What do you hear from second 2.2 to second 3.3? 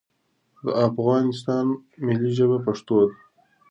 ژبه پښتو ده